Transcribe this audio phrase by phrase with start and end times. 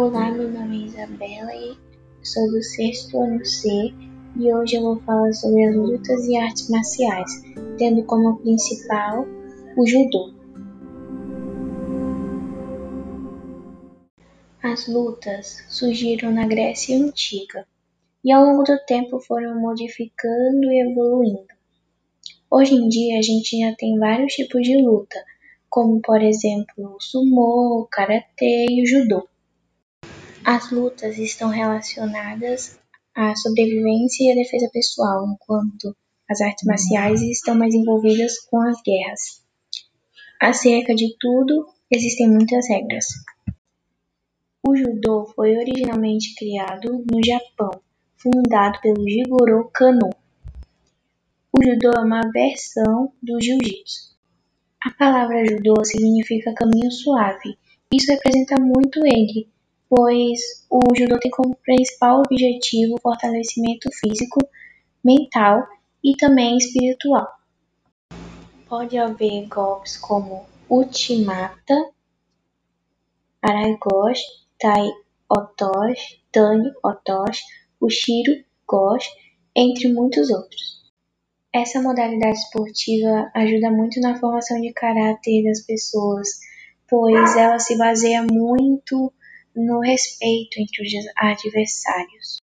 [0.00, 1.76] Olá, meu nome é Isabela e
[2.22, 3.68] sou do sexto ano C
[4.36, 7.42] e hoje eu vou falar sobre as lutas e artes marciais,
[7.76, 9.26] tendo como principal
[9.76, 10.32] o judô.
[14.62, 17.66] As lutas surgiram na Grécia Antiga
[18.24, 21.54] e ao longo do tempo foram modificando e evoluindo.
[22.48, 25.20] Hoje em dia a gente já tem vários tipos de luta,
[25.68, 29.26] como por exemplo o sumô, o karatê e o judô.
[30.50, 32.80] As lutas estão relacionadas
[33.14, 35.94] à sobrevivência e à defesa pessoal, enquanto
[36.26, 39.44] as artes marciais estão mais envolvidas com as guerras.
[40.40, 43.04] Acerca de tudo, existem muitas regras.
[44.66, 47.82] O judô foi originalmente criado no Japão,
[48.16, 50.08] fundado pelo Jigoro Kano.
[51.52, 54.16] O judô é uma versão do jiu-jitsu.
[54.82, 57.58] A palavra judô significa caminho suave.
[57.92, 59.46] Isso representa muito ele,
[59.88, 64.38] pois o judô tem como principal objetivo o fortalecimento físico,
[65.02, 65.66] mental
[66.04, 67.26] e também espiritual.
[68.68, 71.74] Pode haver golpes como Uchimata,
[73.40, 74.24] Araigoshi,
[74.58, 74.90] Tai
[75.30, 77.42] Otoshi, Tani Otoshi,
[77.80, 79.08] Ushiro Goshi,
[79.56, 80.78] entre muitos outros.
[81.52, 86.28] Essa modalidade esportiva ajuda muito na formação de caráter das pessoas,
[86.86, 89.12] pois ela se baseia muito
[89.58, 92.38] no respeito entre os adversários.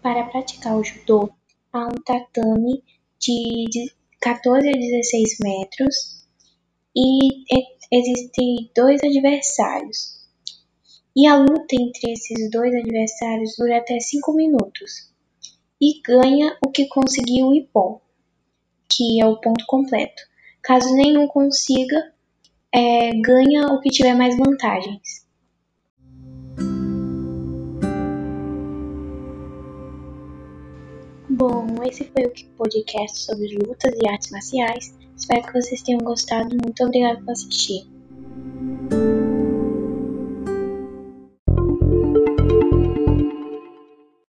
[0.00, 1.30] Para praticar o judô,
[1.72, 2.82] há um tatame
[3.18, 6.24] de 14 a 16 metros
[6.96, 7.44] e
[7.90, 10.14] existem dois adversários.
[11.16, 15.10] E a luta entre esses dois adversários dura até 5 minutos.
[15.80, 18.00] E ganha o que conseguiu o Ippon,
[18.88, 20.22] que é o ponto completo.
[20.62, 22.12] Caso nenhum consiga,
[22.72, 25.23] é, ganha o que tiver mais vantagens.
[31.28, 34.94] Bom, esse foi o podcast sobre lutas e artes marciais.
[35.16, 36.56] Espero que vocês tenham gostado.
[36.62, 37.93] Muito obrigado por assistir.